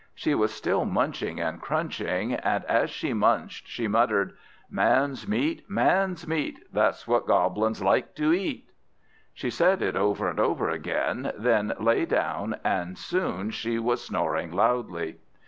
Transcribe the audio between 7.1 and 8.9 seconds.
Goblins like to eat!"